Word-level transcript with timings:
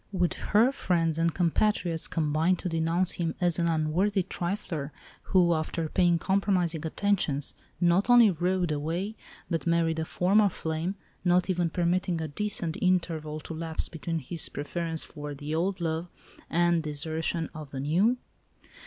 Would 0.11 0.33
her 0.49 0.71
friends 0.71 1.19
and 1.19 1.31
compatriots 1.31 2.07
combine 2.07 2.55
to 2.55 2.67
denounce 2.67 3.11
him 3.11 3.35
as 3.39 3.59
an 3.59 3.67
unworthy 3.67 4.23
trifler, 4.23 4.89
who, 5.25 5.53
after 5.53 5.87
paying 5.89 6.17
compromising 6.17 6.83
attentions, 6.87 7.53
not 7.79 8.09
only 8.09 8.31
"rode 8.31 8.71
away," 8.71 9.15
but 9.47 9.67
married 9.67 9.99
a 9.99 10.05
former 10.05 10.49
flame, 10.49 10.95
not 11.23 11.51
even 11.51 11.69
permitting 11.69 12.19
a 12.19 12.27
decent 12.27 12.77
interval 12.81 13.39
to 13.41 13.53
elapse 13.53 13.89
between 13.89 14.17
his 14.17 14.49
preference 14.49 15.03
for 15.03 15.35
the 15.35 15.53
old 15.53 15.79
love 15.79 16.07
and 16.49 16.81
desertion 16.81 17.51
of 17.53 17.69
the 17.69 17.79
new? 17.81 18.17